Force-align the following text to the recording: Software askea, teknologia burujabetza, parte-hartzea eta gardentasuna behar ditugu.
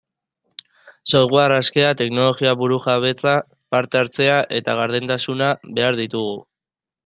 Software 1.11 1.57
askea, 1.57 1.91
teknologia 1.99 2.55
burujabetza, 2.63 3.35
parte-hartzea 3.77 4.41
eta 4.61 4.79
gardentasuna 4.83 5.55
behar 5.81 6.05
ditugu. 6.05 6.37